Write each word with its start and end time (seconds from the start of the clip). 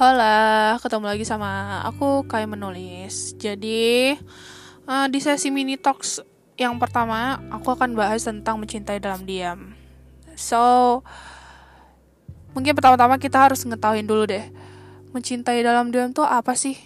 Halo, 0.00 0.80
ketemu 0.80 1.12
lagi 1.12 1.28
sama 1.28 1.84
aku 1.84 2.24
Kai 2.24 2.48
menulis. 2.48 3.36
Jadi 3.36 4.16
uh, 4.88 5.04
di 5.12 5.20
sesi 5.20 5.52
mini 5.52 5.76
talks 5.76 6.24
yang 6.56 6.80
pertama 6.80 7.36
aku 7.52 7.76
akan 7.76 7.92
bahas 7.92 8.24
tentang 8.24 8.56
mencintai 8.56 8.96
dalam 8.96 9.28
diam. 9.28 9.76
So 10.40 11.04
mungkin 12.56 12.72
pertama-tama 12.80 13.20
kita 13.20 13.44
harus 13.44 13.60
ngetahuin 13.60 14.08
dulu 14.08 14.24
deh 14.24 14.48
mencintai 15.12 15.60
dalam 15.60 15.92
diam 15.92 16.16
tuh 16.16 16.24
apa 16.24 16.56
sih? 16.56 16.80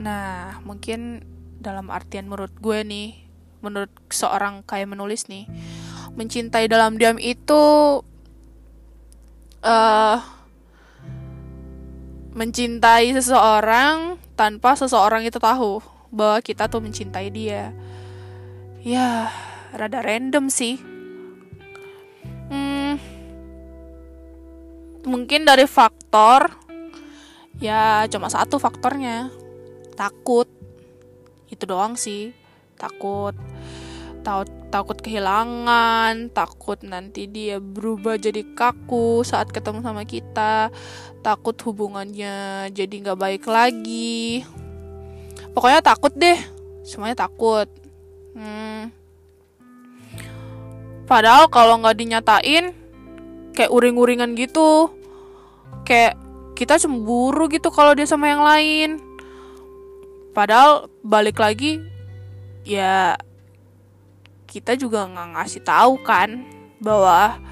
Nah 0.00 0.56
mungkin 0.64 1.28
dalam 1.60 1.92
artian 1.92 2.24
menurut 2.24 2.56
gue 2.56 2.88
nih, 2.88 3.20
menurut 3.60 3.92
seorang 4.08 4.64
kayak 4.64 4.96
menulis 4.96 5.28
nih, 5.28 5.44
mencintai 6.16 6.72
dalam 6.72 6.96
diam 6.96 7.20
itu 7.20 8.00
uh, 9.60 10.35
mencintai 12.36 13.16
seseorang 13.16 14.20
tanpa 14.36 14.76
seseorang 14.76 15.24
itu 15.24 15.40
tahu 15.40 15.80
bahwa 16.12 16.44
kita 16.44 16.68
tuh 16.68 16.84
mencintai 16.84 17.32
dia. 17.32 17.72
Ya, 18.84 19.32
rada 19.72 20.04
random 20.04 20.52
sih. 20.52 20.76
Hmm, 22.52 23.00
mungkin 25.08 25.48
dari 25.48 25.64
faktor 25.64 26.52
ya 27.56 28.04
cuma 28.12 28.28
satu 28.28 28.60
faktornya 28.60 29.32
takut 29.96 30.46
itu 31.48 31.64
doang 31.64 31.96
sih 31.96 32.36
takut 32.76 33.32
takut 34.26 34.50
takut 34.74 34.98
kehilangan 34.98 36.34
takut 36.34 36.82
nanti 36.82 37.30
dia 37.30 37.62
berubah 37.62 38.18
jadi 38.18 38.42
kaku 38.58 39.22
saat 39.22 39.54
ketemu 39.54 39.86
sama 39.86 40.02
kita 40.02 40.74
takut 41.22 41.54
hubungannya 41.62 42.66
jadi 42.74 42.90
nggak 42.90 43.18
baik 43.22 43.44
lagi. 43.46 44.42
Pokoknya 45.54 45.78
takut 45.78 46.10
deh 46.18 46.38
semuanya 46.82 47.22
takut. 47.22 47.70
Hmm. 48.36 48.92
padahal 51.08 51.48
kalau 51.48 51.80
nggak 51.80 51.96
dinyatain 51.96 52.76
kayak 53.56 53.72
uring-uringan 53.72 54.36
gitu 54.36 54.92
kayak 55.88 56.20
kita 56.52 56.76
cemburu 56.76 57.48
gitu 57.48 57.70
kalau 57.70 57.94
dia 57.94 58.04
sama 58.10 58.28
yang 58.28 58.42
lain. 58.42 58.90
Padahal 60.34 60.92
balik 61.00 61.40
lagi 61.40 61.80
ya 62.66 63.16
kita 64.46 64.78
juga 64.78 65.04
nggak 65.04 65.28
ngasih 65.36 65.62
tahu 65.66 65.98
kan 66.06 66.46
bahwa 66.78 67.42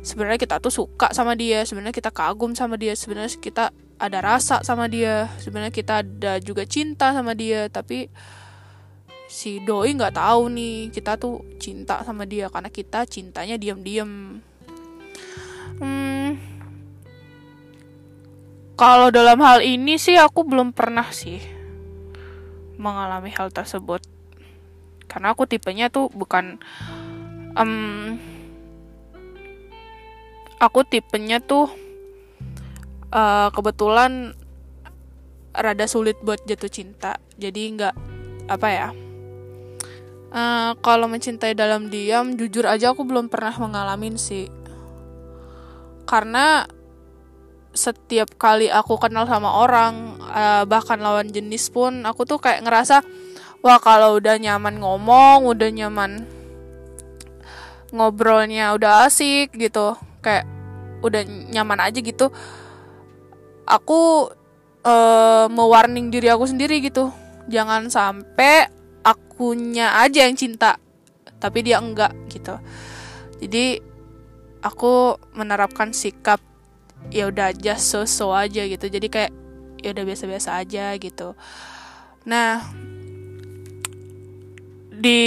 sebenarnya 0.00 0.40
kita 0.40 0.56
tuh 0.58 0.72
suka 0.72 1.12
sama 1.12 1.36
dia 1.36 1.62
sebenarnya 1.68 1.94
kita 1.94 2.10
kagum 2.10 2.56
sama 2.56 2.80
dia 2.80 2.96
sebenarnya 2.96 3.36
kita 3.36 3.70
ada 3.98 4.18
rasa 4.22 4.62
sama 4.62 4.86
dia 4.86 5.26
sebenarnya 5.42 5.74
kita 5.74 6.06
ada 6.06 6.38
juga 6.38 6.62
cinta 6.64 7.10
sama 7.10 7.34
dia. 7.34 7.66
Tapi 7.66 8.06
si 9.28 9.60
doi 9.60 9.92
nggak 9.92 10.16
tahu 10.16 10.48
nih 10.54 10.88
kita 10.94 11.18
tuh 11.20 11.44
cinta 11.60 12.00
sama 12.06 12.24
dia 12.24 12.48
karena 12.48 12.70
kita 12.70 13.04
cintanya 13.04 13.58
diam-diam. 13.58 14.40
Hmm, 15.78 16.38
kalau 18.78 19.10
dalam 19.10 19.38
hal 19.42 19.62
ini 19.62 19.98
sih 19.98 20.18
aku 20.18 20.46
belum 20.46 20.74
pernah 20.74 21.06
sih 21.10 21.38
mengalami 22.78 23.30
hal 23.34 23.50
tersebut 23.50 24.02
karena 25.18 25.34
aku 25.34 25.50
tipenya 25.50 25.90
tuh 25.90 26.06
bukan 26.14 26.62
um, 27.58 28.14
aku 30.62 30.86
tipenya 30.86 31.42
tuh 31.42 31.66
uh, 33.10 33.50
kebetulan 33.50 34.38
rada 35.58 35.90
sulit 35.90 36.14
buat 36.22 36.38
jatuh 36.46 36.70
cinta. 36.70 37.18
Jadi 37.34 37.74
nggak 37.74 37.94
apa 38.46 38.68
ya 38.70 38.88
uh, 40.30 40.78
kalau 40.86 41.10
mencintai 41.10 41.58
dalam 41.58 41.90
diam 41.90 42.38
jujur 42.38 42.62
aja 42.70 42.94
aku 42.94 43.02
belum 43.02 43.26
pernah 43.26 43.58
mengalami 43.58 44.14
sih. 44.14 44.46
Karena 46.06 46.62
setiap 47.74 48.38
kali 48.38 48.70
aku 48.70 49.02
kenal 49.02 49.26
sama 49.26 49.50
orang 49.66 50.14
uh, 50.22 50.62
bahkan 50.62 51.02
lawan 51.02 51.26
jenis 51.26 51.74
pun 51.74 52.06
aku 52.06 52.22
tuh 52.22 52.38
kayak 52.38 52.62
ngerasa 52.62 53.02
wah 53.64 53.78
kalau 53.82 54.18
udah 54.18 54.38
nyaman 54.38 54.78
ngomong 54.78 55.46
udah 55.48 55.70
nyaman 55.72 56.24
ngobrolnya 57.94 58.76
udah 58.76 59.08
asik 59.08 59.56
gitu 59.56 59.96
kayak 60.20 60.44
udah 61.00 61.22
nyaman 61.26 61.80
aja 61.80 61.98
gitu 62.02 62.28
aku 63.68 64.32
uh, 64.88 65.46
mewarning 65.52 66.08
diri 66.08 66.32
aku 66.32 66.48
sendiri 66.48 66.80
gitu. 66.80 67.12
Jangan 67.48 67.92
sampai 67.92 68.68
akunya 69.04 70.00
aja 70.00 70.24
yang 70.24 70.36
cinta 70.36 70.80
tapi 71.38 71.62
dia 71.62 71.78
enggak 71.78 72.12
gitu. 72.32 72.56
Jadi 73.38 73.78
aku 74.64 75.14
menerapkan 75.38 75.94
sikap 75.94 76.42
ya 77.14 77.30
udah 77.30 77.54
aja 77.54 77.78
so-so 77.78 78.34
aja 78.34 78.64
gitu. 78.64 78.90
Jadi 78.90 79.06
kayak 79.06 79.32
ya 79.78 79.94
udah 79.94 80.04
biasa-biasa 80.04 80.58
aja 80.58 80.92
gitu. 80.98 81.38
Nah 82.26 82.64
di 84.98 85.22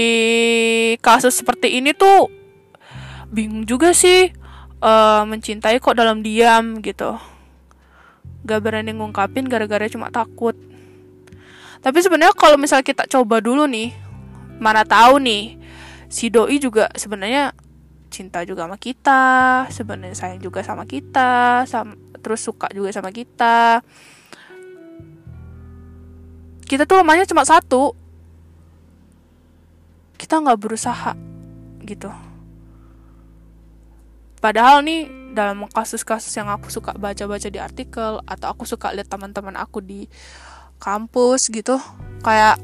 kasus 0.99 1.39
seperti 1.39 1.79
ini 1.79 1.95
tuh 1.95 2.27
bingung 3.31 3.63
juga 3.63 3.95
sih 3.95 4.27
uh, 4.83 5.23
mencintai 5.23 5.79
kok 5.79 5.95
dalam 5.95 6.19
diam 6.19 6.83
gitu. 6.83 7.15
Gak 8.43 8.59
berani 8.59 8.91
ngungkapin 8.91 9.47
gara-gara 9.47 9.87
cuma 9.87 10.11
takut. 10.11 10.53
Tapi 11.81 11.97
sebenarnya 12.03 12.35
kalau 12.35 12.59
misal 12.59 12.83
kita 12.83 13.07
coba 13.07 13.39
dulu 13.41 13.65
nih 13.65 13.95
mana 14.61 14.85
tahu 14.85 15.17
nih 15.17 15.57
si 16.05 16.29
doi 16.29 16.61
juga 16.61 16.91
sebenarnya 16.93 17.55
cinta 18.11 18.43
juga 18.45 18.67
sama 18.69 18.77
kita 18.77 19.23
sebenarnya 19.73 20.13
sayang 20.13 20.43
juga 20.43 20.61
sama 20.61 20.83
kita 20.85 21.63
sama 21.65 21.97
terus 22.21 22.43
suka 22.45 22.69
juga 22.69 22.93
sama 22.93 23.09
kita. 23.09 23.81
Kita 26.69 26.85
tuh 26.85 27.01
lemahnya 27.01 27.25
cuma 27.25 27.41
satu 27.43 27.97
kita 30.21 30.37
nggak 30.37 30.61
berusaha 30.61 31.17
gitu. 31.81 32.13
Padahal 34.37 34.85
nih 34.85 35.33
dalam 35.33 35.65
kasus-kasus 35.65 36.29
yang 36.37 36.45
aku 36.53 36.69
suka 36.69 36.93
baca-baca 36.93 37.49
di 37.49 37.57
artikel 37.57 38.21
atau 38.21 38.47
aku 38.53 38.69
suka 38.69 38.93
lihat 38.93 39.09
teman-teman 39.09 39.57
aku 39.57 39.81
di 39.81 40.05
kampus 40.77 41.49
gitu 41.49 41.77
kayak 42.21 42.61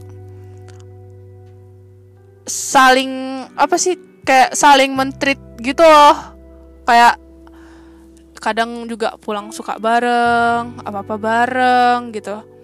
saling 2.45 3.45
apa 3.57 3.75
sih 3.77 3.97
kayak 4.21 4.53
saling 4.53 4.93
mentrit 4.93 5.41
gitu 5.57 5.81
loh. 5.81 6.37
Kayak 6.85 7.17
kadang 8.37 8.85
juga 8.85 9.17
pulang 9.17 9.49
suka 9.49 9.81
bareng 9.81 10.85
apa 10.85 11.01
apa 11.01 11.15
bareng 11.17 12.13
gitu 12.13 12.56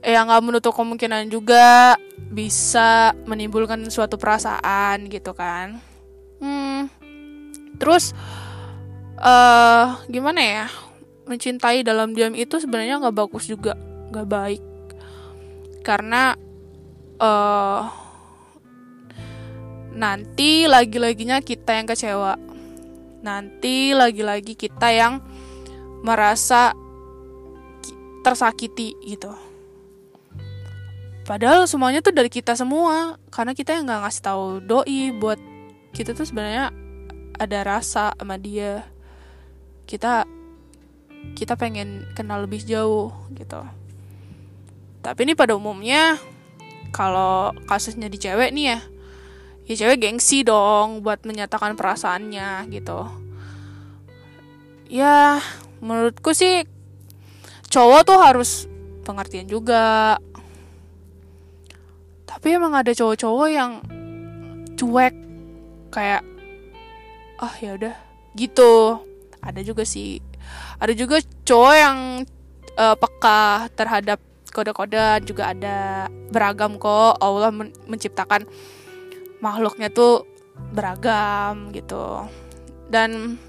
ya 0.00 0.24
nggak 0.24 0.42
menutup 0.44 0.72
kemungkinan 0.72 1.28
juga 1.28 1.96
bisa 2.32 3.12
menimbulkan 3.28 3.84
suatu 3.92 4.16
perasaan 4.16 5.08
gitu 5.12 5.36
kan. 5.36 5.76
Hmm, 6.40 6.88
terus 7.76 8.16
uh, 9.20 10.00
gimana 10.08 10.40
ya? 10.40 10.66
Mencintai 11.28 11.86
dalam 11.86 12.16
diam 12.16 12.34
itu 12.34 12.58
sebenarnya 12.58 12.98
nggak 12.98 13.16
bagus 13.16 13.44
juga 13.46 13.76
nggak 14.10 14.28
baik. 14.28 14.62
Karena 15.84 16.34
uh, 17.20 17.82
nanti 19.92 20.64
lagi-laginya 20.64 21.44
kita 21.44 21.76
yang 21.76 21.86
kecewa. 21.88 22.34
Nanti 23.20 23.92
lagi-lagi 23.92 24.56
kita 24.56 24.88
yang 24.96 25.20
merasa 26.00 26.72
tersakiti 28.24 28.96
gitu 29.04 29.49
padahal 31.30 31.70
semuanya 31.70 32.02
tuh 32.02 32.10
dari 32.10 32.26
kita 32.26 32.58
semua. 32.58 33.14
Karena 33.30 33.54
kita 33.54 33.78
yang 33.78 33.86
nggak 33.86 34.02
ngasih 34.02 34.22
tahu 34.26 34.44
doi 34.66 35.14
buat 35.14 35.38
kita 35.94 36.18
tuh 36.18 36.26
sebenarnya 36.26 36.74
ada 37.38 37.58
rasa 37.62 38.10
sama 38.18 38.34
dia. 38.34 38.82
Kita 39.86 40.26
kita 41.38 41.54
pengen 41.54 42.10
kenal 42.18 42.50
lebih 42.50 42.66
jauh 42.66 43.14
gitu. 43.38 43.62
Tapi 45.06 45.20
ini 45.22 45.38
pada 45.38 45.54
umumnya 45.54 46.18
kalau 46.90 47.54
kasusnya 47.70 48.10
di 48.10 48.18
cewek 48.18 48.50
nih 48.50 48.66
ya 48.74 48.78
ya 49.70 49.74
cewek 49.86 50.02
gengsi 50.02 50.42
dong 50.42 51.06
buat 51.06 51.22
menyatakan 51.22 51.78
perasaannya 51.78 52.66
gitu. 52.74 53.06
Ya 54.90 55.38
menurutku 55.78 56.34
sih 56.34 56.66
cowok 57.70 58.02
tuh 58.02 58.18
harus 58.18 58.66
pengertian 59.06 59.46
juga 59.46 60.18
tapi 62.30 62.54
emang 62.54 62.78
ada 62.78 62.94
cowok-cowok 62.94 63.48
yang 63.50 63.82
cuek 64.78 65.14
kayak 65.90 66.22
ah 67.42 67.50
oh, 67.50 67.54
ya 67.58 67.74
udah 67.74 67.96
gitu. 68.38 69.02
Ada 69.42 69.66
juga 69.66 69.82
sih. 69.82 70.22
Ada 70.78 70.94
juga 70.94 71.18
cowok 71.42 71.74
yang 71.74 71.98
uh, 72.78 72.96
peka 72.96 73.66
terhadap 73.74 74.22
kode-kode 74.54 75.26
juga 75.26 75.50
ada 75.50 76.06
beragam 76.30 76.78
kok. 76.78 77.18
Allah 77.18 77.50
men 77.50 77.74
menciptakan 77.90 78.46
makhluknya 79.42 79.90
tuh 79.90 80.28
beragam 80.70 81.74
gitu. 81.74 82.28
Dan 82.86 83.40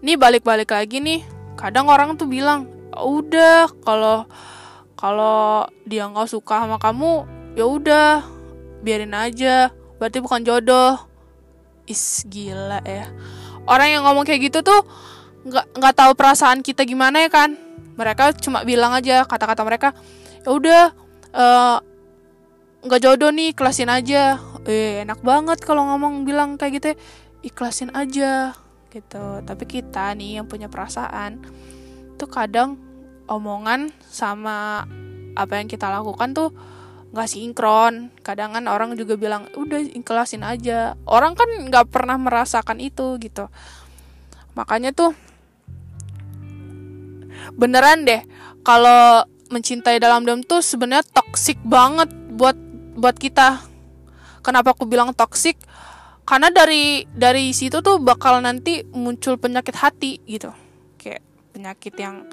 ini 0.00 0.16
balik-balik 0.16 0.72
lagi 0.72 1.00
nih 1.02 1.20
kadang 1.60 1.90
orang 1.92 2.16
tuh 2.16 2.28
bilang 2.28 2.68
udah 2.94 3.68
kalau 3.82 4.24
kalau 4.94 5.66
dia 5.84 6.06
nggak 6.06 6.30
suka 6.30 6.64
sama 6.64 6.78
kamu 6.78 7.26
ya 7.58 7.66
udah 7.66 8.24
biarin 8.82 9.14
aja. 9.14 9.70
Berarti 9.98 10.18
bukan 10.20 10.42
jodoh. 10.44 10.98
Is 11.84 12.24
gila 12.28 12.80
ya. 12.84 13.08
Orang 13.68 13.88
yang 13.92 14.02
ngomong 14.04 14.24
kayak 14.24 14.52
gitu 14.52 14.64
tuh 14.64 14.84
nggak 15.44 15.76
nggak 15.76 15.94
tahu 15.96 16.12
perasaan 16.16 16.60
kita 16.64 16.84
gimana 16.88 17.24
ya 17.24 17.30
kan? 17.32 17.56
Mereka 17.94 18.36
cuma 18.40 18.64
bilang 18.64 18.96
aja 18.96 19.22
kata-kata 19.24 19.62
mereka 19.62 19.88
ya 20.44 20.50
udah 20.50 20.82
uh, 21.32 21.78
nggak 22.84 23.00
jodoh 23.00 23.30
nih 23.32 23.52
ikhlasin 23.52 23.92
aja. 23.92 24.40
Eh 24.64 25.04
enak 25.04 25.20
banget 25.20 25.60
kalau 25.60 25.84
ngomong 25.92 26.24
bilang 26.24 26.56
kayak 26.56 26.80
gitu 26.80 26.86
ya. 26.92 26.96
ikhlasin 27.44 27.92
aja 27.92 28.56
gitu. 28.88 29.24
Tapi 29.44 29.64
kita 29.68 30.16
nih 30.16 30.40
yang 30.40 30.46
punya 30.48 30.72
perasaan 30.72 31.44
tuh 32.16 32.30
kadang 32.30 32.80
omongan 33.26 33.92
sama 34.04 34.84
apa 35.34 35.52
yang 35.58 35.66
kita 35.66 35.90
lakukan 35.90 36.32
tuh 36.36 36.50
nggak 37.14 37.30
sinkron. 37.30 38.10
Kadang 38.26 38.58
kan 38.58 38.66
orang 38.66 38.98
juga 38.98 39.14
bilang 39.14 39.46
udah 39.54 39.80
ikhlasin 39.94 40.42
aja. 40.42 40.98
Orang 41.06 41.38
kan 41.38 41.46
nggak 41.70 41.94
pernah 41.94 42.18
merasakan 42.18 42.82
itu 42.82 43.16
gitu. 43.22 43.46
Makanya 44.58 44.90
tuh 44.90 45.14
beneran 47.54 48.02
deh 48.02 48.22
kalau 48.66 49.22
mencintai 49.52 50.02
dalam 50.02 50.26
diam 50.26 50.40
tuh 50.42 50.64
sebenarnya 50.64 51.06
toksik 51.14 51.60
banget 51.62 52.10
buat 52.34 52.58
buat 52.98 53.14
kita. 53.14 53.62
Kenapa 54.42 54.74
aku 54.74 54.84
bilang 54.84 55.14
toksik 55.14 55.56
karena 56.24 56.50
dari 56.50 57.04
dari 57.12 57.52
situ 57.54 57.84
tuh 57.84 58.00
bakal 58.00 58.40
nanti 58.40 58.82
muncul 58.90 59.38
penyakit 59.38 59.76
hati 59.78 60.18
gitu. 60.26 60.50
Kayak 60.98 61.22
penyakit 61.54 61.94
yang 62.00 62.26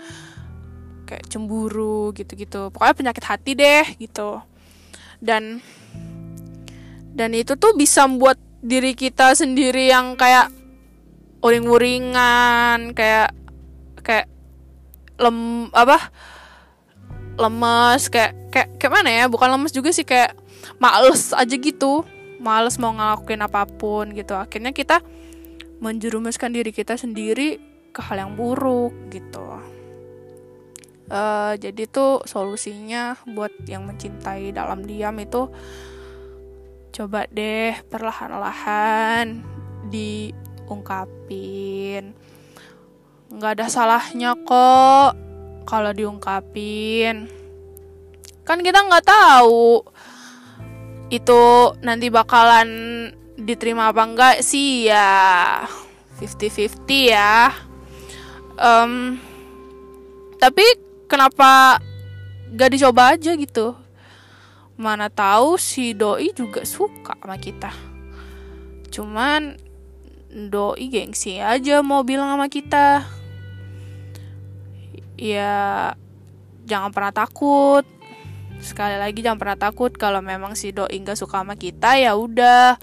kayak 1.12 1.28
cemburu 1.28 2.16
gitu-gitu. 2.16 2.72
Pokoknya 2.72 2.96
penyakit 2.96 3.24
hati 3.28 3.52
deh 3.52 3.84
gitu. 4.00 4.40
Dan 5.20 5.60
dan 7.12 7.36
itu 7.36 7.60
tuh 7.60 7.76
bisa 7.76 8.08
membuat 8.08 8.40
diri 8.64 8.96
kita 8.96 9.36
sendiri 9.36 9.92
yang 9.92 10.16
kayak 10.16 10.48
uring-uringan 11.44 12.96
kayak 12.96 13.36
kayak 14.00 14.32
lem 15.20 15.68
apa 15.76 16.08
lemes 17.36 18.08
kayak 18.08 18.32
kayak 18.48 18.80
kayak 18.80 18.94
mana 18.96 19.10
ya? 19.12 19.26
Bukan 19.28 19.52
lemes 19.52 19.76
juga 19.76 19.92
sih 19.92 20.08
kayak 20.08 20.40
males 20.80 21.36
aja 21.36 21.56
gitu. 21.60 22.08
Males 22.40 22.80
mau 22.80 22.96
ngelakuin 22.96 23.44
apa 23.44 23.68
pun 23.68 24.16
gitu. 24.16 24.34
Akhirnya 24.40 24.72
kita 24.72 25.04
menjerumuskan 25.84 26.56
diri 26.56 26.72
kita 26.72 26.96
sendiri 26.96 27.60
ke 27.92 28.00
hal 28.00 28.24
yang 28.24 28.32
buruk 28.40 28.96
gitu 29.12 29.42
uh, 31.12 31.54
jadi 31.60 31.84
tuh 31.92 32.24
solusinya 32.24 33.20
buat 33.28 33.52
yang 33.68 33.84
mencintai 33.86 34.56
dalam 34.56 34.88
diam 34.88 35.20
itu 35.20 35.52
coba 36.92 37.28
deh 37.32 37.76
perlahan-lahan 37.92 39.44
diungkapin. 39.92 40.96
Nggak 43.32 43.52
ada 43.60 43.68
salahnya 43.72 44.36
kok 44.40 45.16
kalau 45.68 45.92
diungkapin. 45.96 47.32
Kan 48.44 48.60
kita 48.64 48.84
nggak 48.84 49.08
tahu 49.08 49.84
itu 51.12 51.76
nanti 51.84 52.08
bakalan 52.08 52.68
diterima 53.36 53.92
apa 53.92 54.04
enggak 54.04 54.44
sih 54.44 54.88
ya. 54.88 55.64
50-50 56.20 57.12
ya. 57.12 57.50
Um, 58.62 59.18
tapi 60.38 60.91
kenapa 61.12 61.84
gak 62.56 62.72
dicoba 62.72 63.12
aja 63.12 63.36
gitu? 63.36 63.76
Mana 64.80 65.12
tahu 65.12 65.60
si 65.60 65.92
doi 65.92 66.32
juga 66.32 66.64
suka 66.64 67.20
sama 67.20 67.36
kita. 67.36 67.76
Cuman 68.88 69.60
doi 70.32 70.88
gengsi 70.88 71.44
aja 71.44 71.84
mau 71.84 72.08
bilang 72.08 72.32
sama 72.32 72.48
kita. 72.48 73.04
Ya 75.20 75.92
jangan 76.64 76.96
pernah 76.96 77.12
takut. 77.12 77.84
Sekali 78.64 78.96
lagi 78.96 79.20
jangan 79.20 79.38
pernah 79.44 79.60
takut. 79.60 79.92
Kalau 79.92 80.24
memang 80.24 80.56
si 80.56 80.72
doi 80.72 80.96
nggak 80.96 81.20
suka 81.20 81.44
sama 81.44 81.60
kita 81.60 82.00
ya 82.00 82.16
udah. 82.16 82.80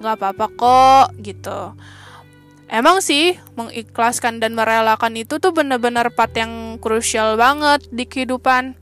Nggak 0.00 0.14
apa-apa 0.16 0.46
kok 0.56 1.06
gitu 1.20 1.76
emang 2.68 3.00
sih 3.00 3.36
mengikhlaskan 3.56 4.40
dan 4.40 4.54
merelakan 4.54 5.16
itu 5.16 5.40
tuh 5.40 5.52
bener-bener 5.52 6.12
part 6.12 6.32
yang 6.36 6.76
krusial 6.78 7.34
banget 7.40 7.84
di 7.90 8.04
kehidupan. 8.04 8.76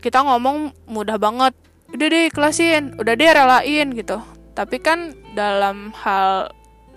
Kita 0.00 0.24
ngomong 0.24 0.72
mudah 0.88 1.20
banget 1.20 1.52
udah 1.90 2.06
deh 2.06 2.30
ikhlasin 2.30 2.96
udah 2.96 3.14
deh 3.14 3.30
relain 3.30 3.92
gitu. 3.92 4.18
Tapi 4.56 4.76
kan 4.80 5.14
dalam 5.36 5.92
hal 5.94 6.52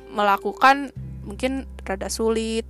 melakukan 0.09 0.95
mungkin 1.27 1.67
rada 1.83 2.07
sulit. 2.07 2.65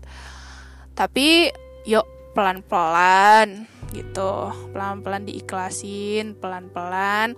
Tapi 0.93 1.53
yuk 1.85 2.05
pelan-pelan 2.33 3.69
gitu. 3.93 4.49
Pelan-pelan 4.73 5.29
diikhlasin 5.29 6.33
pelan-pelan 6.41 7.37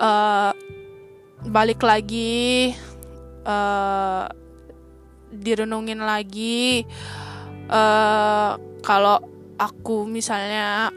uh, 0.00 0.56
balik 1.42 1.82
lagi 1.82 2.72
uh, 3.44 4.26
direnungin 5.32 6.04
lagi 6.04 6.84
uh, 7.72 8.60
kalau 8.84 9.18
aku 9.56 10.04
misalnya 10.04 10.92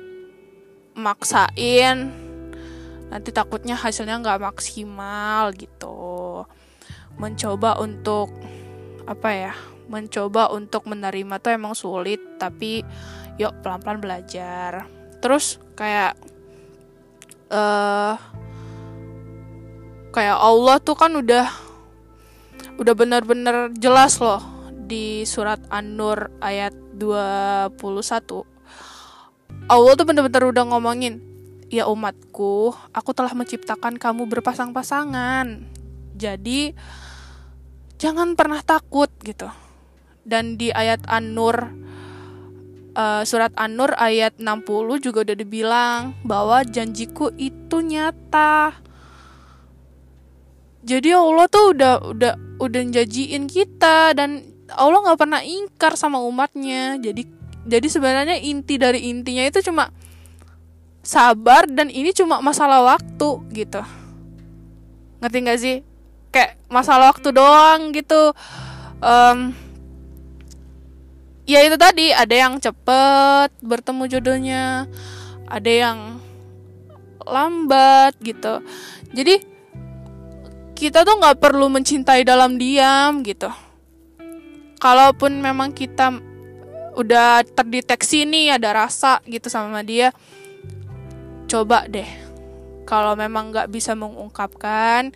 maksain 0.95 2.11
nanti 3.07 3.29
takutnya 3.31 3.77
hasilnya 3.77 4.19
nggak 4.19 4.41
maksimal 4.43 5.53
gitu. 5.55 6.43
Mencoba 7.15 7.79
untuk 7.79 8.33
apa 9.05 9.29
ya 9.31 9.53
mencoba 9.86 10.50
untuk 10.50 10.89
menerima 10.89 11.38
tuh 11.38 11.53
emang 11.53 11.77
sulit 11.77 12.19
tapi 12.41 12.81
yuk 13.38 13.53
pelan-pelan 13.62 14.01
belajar. 14.01 14.89
Terus 15.21 15.62
kayak 15.77 16.17
uh, 17.53 18.17
kayak 20.10 20.38
Allah 20.39 20.75
tuh 20.81 20.98
kan 20.98 21.13
udah 21.13 21.48
udah 22.77 22.93
bener-bener 22.98 23.72
jelas 23.77 24.17
loh 24.22 24.41
di 24.86 25.25
surat 25.25 25.62
An-Nur 25.74 26.29
ayat 26.41 26.74
21 26.98 27.75
Allah 29.65 29.91
tuh 29.98 30.05
bener-bener 30.05 30.43
udah 30.53 30.63
ngomongin 30.69 31.36
ya 31.69 31.89
umatku 31.89 32.74
aku 32.93 33.12
telah 33.12 33.34
menciptakan 33.34 33.98
kamu 33.98 34.29
berpasang-pasangan. 34.29 35.65
Jadi 36.15 36.72
jangan 37.98 38.38
pernah 38.38 38.62
takut 38.62 39.10
gitu. 39.25 39.50
Dan 40.25 40.57
di 40.57 40.74
ayat 40.74 41.05
An-Nur 41.05 41.69
uh, 42.98 43.22
surat 43.27 43.53
An-Nur 43.57 43.93
ayat 43.98 44.38
60 44.41 45.05
juga 45.05 45.22
udah 45.27 45.38
dibilang 45.38 46.00
bahwa 46.25 46.63
janjiku 46.65 47.29
itu 47.36 47.81
nyata. 47.84 48.85
Jadi 50.86 51.10
Allah 51.18 51.50
tuh 51.50 51.74
udah 51.74 51.94
udah 52.06 52.34
udah 52.62 52.82
janjiin 52.94 53.50
kita 53.50 54.13
dan 54.13 54.46
Allah 54.70 55.01
nggak 55.01 55.20
pernah 55.20 55.42
ingkar 55.42 55.98
sama 55.98 56.22
umatnya. 56.22 57.01
Jadi 57.01 57.25
jadi 57.65 57.88
sebenarnya 57.89 58.38
inti 58.38 58.77
dari 58.77 59.10
intinya 59.10 59.42
itu 59.42 59.65
cuma 59.65 59.89
sabar 61.01 61.65
dan 61.65 61.89
ini 61.89 62.13
cuma 62.13 62.38
masalah 62.39 62.86
waktu 62.86 63.30
gitu. 63.54 63.82
Ngerti 65.22 65.38
gak 65.42 65.60
sih? 65.62 65.77
Kayak 66.30 66.62
masalah 66.70 67.10
waktu 67.10 67.34
doang 67.34 67.89
gitu. 67.89 68.34
Um, 69.01 69.58
ya 71.46 71.62
itu 71.62 71.77
tadi 71.77 72.10
ada 72.10 72.34
yang 72.34 72.58
cepet 72.58 73.54
bertemu 73.62 74.04
jodohnya 74.10 74.89
ada 75.46 75.72
yang 75.72 76.18
lambat 77.22 78.18
gitu 78.22 78.65
jadi 79.13 79.46
kita 80.75 81.08
tuh 81.08 81.15
nggak 81.17 81.39
perlu 81.39 81.72
mencintai 81.72 82.27
dalam 82.27 82.60
diam 82.60 83.24
gitu. 83.24 83.48
Kalaupun 84.77 85.39
memang 85.39 85.72
kita 85.72 86.12
udah 86.96 87.44
terdeteksi 87.44 88.27
nih 88.27 88.60
ada 88.60 88.75
rasa 88.75 89.24
gitu 89.25 89.48
sama 89.48 89.82
dia 89.82 90.12
coba 91.48 91.88
deh. 91.88 92.08
Kalau 92.86 93.17
memang 93.17 93.50
nggak 93.50 93.72
bisa 93.72 93.98
mengungkapkan 93.98 95.10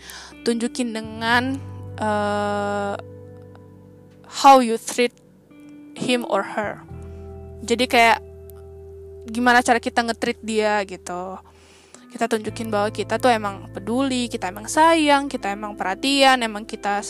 tunjukin 0.48 0.96
dengan 0.96 1.60
uh, 2.02 2.96
how 4.26 4.64
you 4.64 4.80
treat 4.80 5.14
him 5.94 6.24
or 6.32 6.42
her. 6.42 6.82
Jadi 7.68 7.86
kayak 7.86 8.20
gimana 9.28 9.60
cara 9.62 9.78
kita 9.78 10.02
ngetrit 10.02 10.40
dia 10.42 10.82
gitu 10.88 11.38
kita 12.10 12.26
tunjukin 12.26 12.74
bahwa 12.74 12.90
kita 12.90 13.22
tuh 13.22 13.30
emang 13.30 13.70
peduli, 13.70 14.26
kita 14.26 14.50
emang 14.50 14.66
sayang, 14.66 15.30
kita 15.30 15.54
emang 15.54 15.78
perhatian, 15.78 16.42
emang 16.42 16.66
kita 16.66 17.06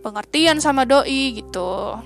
pengertian 0.00 0.56
sama 0.56 0.88
doi 0.88 1.44
gitu. 1.44 2.00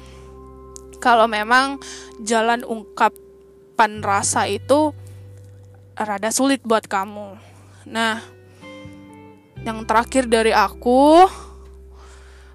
Kalau 0.99 1.31
memang 1.31 1.79
jalan 2.23 2.67
ungkapan 2.67 4.03
rasa 4.03 4.51
itu 4.51 4.91
rada 5.95 6.35
sulit 6.35 6.59
buat 6.67 6.83
kamu. 6.91 7.39
Nah, 7.87 8.19
yang 9.63 9.87
terakhir 9.87 10.27
dari 10.27 10.51
aku, 10.51 11.31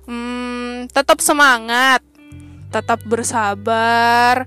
hmm, 0.03 0.91
tetap 0.91 1.23
semangat, 1.23 2.03
tetap 2.75 2.99
bersabar, 3.07 4.43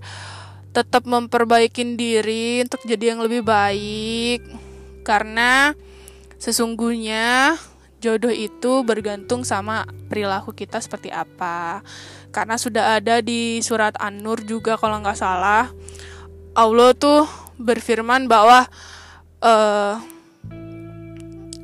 tetap 0.76 1.08
memperbaiki 1.08 1.96
diri 1.96 2.60
untuk 2.60 2.84
jadi 2.84 3.16
yang 3.16 3.24
lebih 3.24 3.40
baik 3.40 4.59
karena 5.02 5.72
sesungguhnya 6.40 7.56
jodoh 8.00 8.32
itu 8.32 8.80
bergantung 8.82 9.44
sama 9.44 9.84
perilaku 10.08 10.56
kita 10.56 10.80
seperti 10.80 11.12
apa. 11.12 11.84
Karena 12.32 12.56
sudah 12.56 12.96
ada 13.02 13.20
di 13.20 13.60
surat 13.60 13.92
An-Nur 14.00 14.46
juga 14.46 14.78
kalau 14.78 15.02
nggak 15.02 15.18
salah 15.18 15.68
Allah 16.54 16.90
tuh 16.94 17.26
berfirman 17.60 18.26
bahwa 18.26 18.66
uh, 19.42 19.94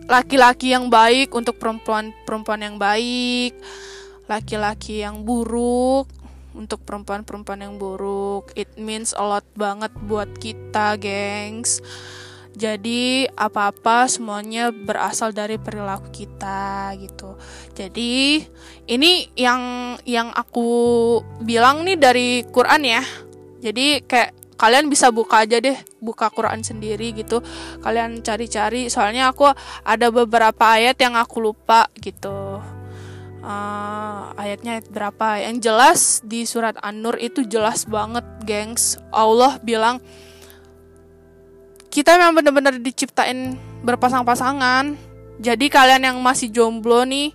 laki-laki 0.06 0.70
yang 0.70 0.86
baik 0.86 1.34
untuk 1.34 1.58
perempuan-perempuan 1.58 2.60
yang 2.62 2.76
baik 2.78 3.58
laki-laki 4.26 5.06
yang 5.06 5.22
buruk 5.22 6.10
untuk 6.56 6.82
perempuan-perempuan 6.82 7.62
yang 7.62 7.74
buruk. 7.76 8.50
It 8.58 8.74
means 8.80 9.14
a 9.14 9.22
lot 9.22 9.46
banget 9.54 9.92
buat 10.08 10.26
kita 10.40 10.98
gengs 10.98 11.78
jadi 12.56 13.28
apa-apa 13.36 14.08
semuanya 14.08 14.72
berasal 14.72 15.36
dari 15.36 15.60
perilaku 15.60 16.08
kita 16.08 16.96
gitu. 16.96 17.36
Jadi 17.76 18.40
ini 18.88 19.28
yang 19.36 19.92
yang 20.08 20.32
aku 20.32 21.20
bilang 21.44 21.84
nih 21.84 22.00
dari 22.00 22.28
Quran 22.48 22.82
ya. 22.88 23.04
Jadi 23.60 24.00
kayak 24.08 24.56
kalian 24.56 24.88
bisa 24.88 25.12
buka 25.12 25.44
aja 25.44 25.60
deh, 25.60 25.76
buka 26.00 26.32
Quran 26.32 26.64
sendiri 26.64 27.12
gitu. 27.12 27.44
Kalian 27.84 28.24
cari-cari 28.24 28.88
soalnya 28.88 29.28
aku 29.28 29.52
ada 29.84 30.08
beberapa 30.08 30.64
ayat 30.80 30.96
yang 30.96 31.12
aku 31.12 31.52
lupa 31.52 31.92
gitu. 32.00 32.64
Uh, 33.44 34.32
ayatnya 34.40 34.80
ayat 34.80 34.88
berapa? 34.88 35.28
Yang 35.44 35.56
jelas 35.60 36.00
di 36.24 36.48
surat 36.48 36.74
An-Nur 36.80 37.20
itu 37.20 37.44
jelas 37.44 37.84
banget, 37.84 38.24
gengs. 38.48 38.96
Allah 39.12 39.60
bilang 39.60 40.00
kita 41.96 42.20
memang 42.20 42.36
benar-benar 42.36 42.76
diciptain 42.76 43.56
berpasang-pasangan. 43.80 44.92
Jadi 45.40 45.72
kalian 45.72 46.04
yang 46.04 46.16
masih 46.20 46.52
jomblo 46.52 47.08
nih 47.08 47.32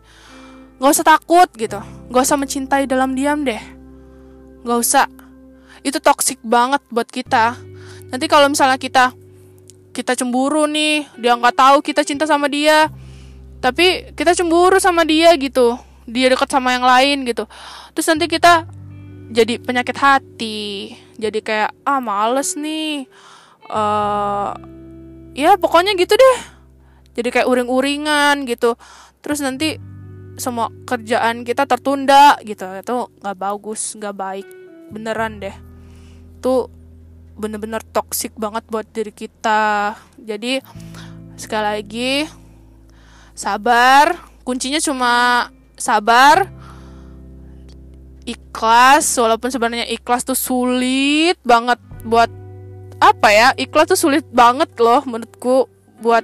nggak 0.78 0.92
usah 0.94 1.02
takut 1.18 1.50
gitu. 1.58 1.82
Nggak 2.14 2.22
usah 2.30 2.38
mencintai 2.38 2.86
dalam 2.86 3.18
diam 3.18 3.42
deh. 3.42 3.58
Nggak 4.62 4.78
usah. 4.78 5.10
Itu 5.82 5.98
toksik 5.98 6.46
banget 6.46 6.78
buat 6.94 7.10
kita. 7.10 7.58
Nanti 8.14 8.30
kalau 8.30 8.54
misalnya 8.54 8.78
kita 8.78 9.18
kita 9.98 10.14
cemburu 10.14 10.70
nih 10.70 11.10
dia 11.18 11.34
nggak 11.34 11.58
tahu 11.58 11.78
kita 11.82 12.06
cinta 12.06 12.24
sama 12.24 12.48
dia 12.48 12.88
tapi 13.60 14.14
kita 14.14 14.38
cemburu 14.38 14.78
sama 14.78 15.02
dia 15.02 15.34
gitu. 15.42 15.74
Dia 16.06 16.30
dekat 16.30 16.54
sama 16.54 16.78
yang 16.78 16.86
lain 16.86 17.26
gitu. 17.26 17.50
Terus 17.98 18.06
nanti 18.14 18.30
kita 18.30 18.70
jadi 19.34 19.58
penyakit 19.58 19.98
hati. 19.98 20.94
Jadi 21.18 21.42
kayak 21.42 21.74
ah 21.82 21.98
males 21.98 22.54
nih 22.54 23.10
uh, 23.72 24.52
ya 25.32 25.56
pokoknya 25.56 25.96
gitu 25.96 26.14
deh. 26.14 26.38
Jadi 27.16 27.30
kayak 27.32 27.48
uring-uringan 27.48 28.44
gitu. 28.48 28.76
Terus 29.24 29.40
nanti 29.44 29.80
semua 30.40 30.72
kerjaan 30.88 31.44
kita 31.48 31.68
tertunda 31.68 32.40
gitu. 32.44 32.68
Itu 32.80 33.12
nggak 33.20 33.38
bagus 33.40 33.96
nggak 33.96 34.16
baik. 34.16 34.48
Beneran 34.92 35.40
deh. 35.40 35.56
Tuh 36.44 36.68
bener-bener 37.36 37.80
toksik 37.82 38.36
banget 38.36 38.68
buat 38.68 38.88
diri 38.92 39.12
kita. 39.12 39.96
Jadi 40.20 40.60
sekali 41.40 41.68
lagi 41.80 42.14
sabar. 43.36 44.30
Kuncinya 44.42 44.82
cuma 44.82 45.14
sabar 45.80 46.50
ikhlas. 48.26 49.06
Walaupun 49.20 49.52
sebenarnya 49.52 49.88
ikhlas 49.92 50.24
tuh 50.24 50.38
sulit 50.38 51.38
banget 51.44 51.78
buat 52.08 52.41
apa 53.02 53.28
ya 53.34 53.48
ikhlas 53.58 53.90
tuh 53.90 54.00
sulit 54.00 54.22
banget 54.30 54.70
loh 54.78 55.02
menurutku 55.10 55.66
buat 56.06 56.22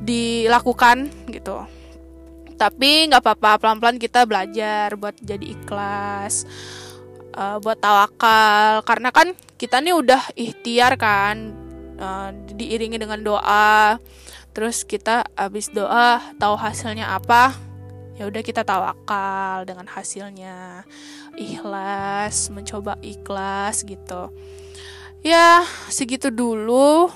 dilakukan 0.00 1.12
gitu. 1.28 1.68
Tapi 2.56 3.12
nggak 3.12 3.20
apa-apa 3.20 3.60
pelan-pelan 3.60 4.00
kita 4.00 4.24
belajar 4.24 4.96
buat 4.96 5.12
jadi 5.20 5.52
ikhlas 5.52 6.48
uh, 7.36 7.60
buat 7.60 7.76
tawakal. 7.76 8.80
Karena 8.88 9.12
kan 9.12 9.36
kita 9.60 9.84
nih 9.84 9.92
udah 9.92 10.22
ikhtiar 10.32 10.96
kan 10.96 11.52
uh, 12.00 12.32
diiringi 12.56 12.96
dengan 12.96 13.20
doa. 13.20 14.00
Terus 14.56 14.86
kita 14.88 15.28
abis 15.36 15.68
doa 15.76 16.24
tahu 16.40 16.56
hasilnya 16.56 17.12
apa 17.12 17.52
ya 18.14 18.30
udah 18.30 18.40
kita 18.40 18.64
tawakal 18.64 19.68
dengan 19.68 19.84
hasilnya. 19.92 20.88
Ikhlas 21.36 22.48
mencoba 22.48 22.96
ikhlas 23.04 23.84
gitu 23.84 24.32
ya 25.24 25.64
segitu 25.88 26.28
dulu 26.28 27.08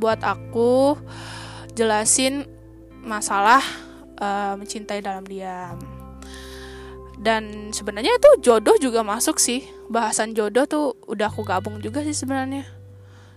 buat 0.00 0.24
aku 0.24 0.96
jelasin 1.76 2.48
masalah 3.04 3.60
uh, 4.16 4.56
mencintai 4.56 5.04
dalam 5.04 5.22
diam. 5.28 5.76
Dan 7.22 7.70
sebenarnya 7.70 8.18
itu 8.18 8.50
jodoh 8.50 8.74
juga 8.82 9.06
masuk 9.06 9.38
sih. 9.38 9.62
Bahasan 9.86 10.34
jodoh 10.34 10.66
tuh 10.66 10.98
udah 11.06 11.30
aku 11.30 11.46
gabung 11.46 11.78
juga 11.78 12.02
sih 12.02 12.16
sebenarnya 12.16 12.66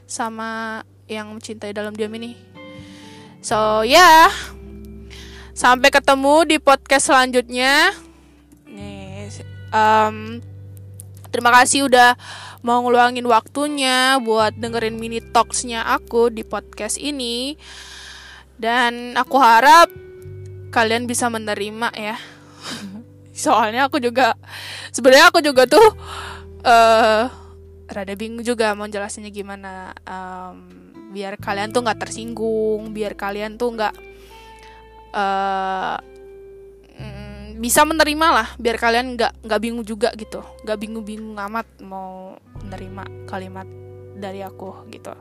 sama 0.10 0.82
yang 1.06 1.30
mencintai 1.36 1.76
dalam 1.76 1.94
diam 1.94 2.10
ini. 2.18 2.34
So 3.46 3.86
ya 3.86 4.00
yeah. 4.00 4.30
sampai 5.54 5.94
ketemu 5.94 6.56
di 6.56 6.58
podcast 6.58 7.14
selanjutnya. 7.14 7.94
Nih 8.66 9.30
um, 9.70 10.42
terima 11.30 11.54
kasih 11.54 11.86
udah 11.86 12.18
mau 12.66 12.82
ngeluangin 12.82 13.30
waktunya 13.30 14.18
buat 14.18 14.58
dengerin 14.58 14.98
mini 14.98 15.22
talksnya 15.22 15.86
aku 15.86 16.34
di 16.34 16.42
podcast 16.42 16.98
ini. 16.98 17.54
Dan 18.58 19.14
aku 19.14 19.38
harap 19.38 19.94
kalian 20.74 21.06
bisa 21.06 21.30
menerima 21.30 21.94
ya. 21.94 22.18
Soalnya 23.46 23.86
aku 23.86 24.02
juga 24.02 24.34
sebenarnya 24.90 25.30
aku 25.30 25.46
juga 25.46 25.70
tuh 25.70 25.88
uh, 26.66 27.30
rada 27.86 28.14
bingung 28.18 28.42
juga 28.42 28.74
mau 28.74 28.90
jelasinnya 28.90 29.30
gimana. 29.30 29.94
Um, 30.02 30.90
biar 31.14 31.38
kalian 31.40 31.72
tuh 31.72 31.86
nggak 31.86 32.02
tersinggung 32.02 32.92
biar 32.92 33.16
kalian 33.16 33.56
tuh 33.56 33.72
nggak 33.72 33.96
uh, 35.16 35.96
bisa 37.56 37.88
menerima 37.88 38.28
lah 38.32 38.48
biar 38.60 38.76
kalian 38.78 39.16
nggak 39.16 39.48
nggak 39.48 39.60
bingung 39.62 39.86
juga 39.86 40.12
gitu. 40.16 40.44
Nggak 40.64 40.78
bingung-bingung 40.80 41.38
amat 41.40 41.68
mau 41.84 42.36
menerima 42.64 43.28
kalimat 43.28 43.68
dari 44.16 44.44
aku 44.44 44.88
gitu. 44.92 45.12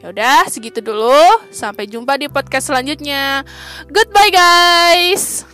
Ya 0.00 0.10
udah 0.10 0.48
segitu 0.48 0.80
dulu. 0.80 1.48
Sampai 1.50 1.90
jumpa 1.90 2.16
di 2.16 2.30
podcast 2.30 2.70
selanjutnya. 2.70 3.42
Goodbye 3.90 4.32
guys 4.32 5.49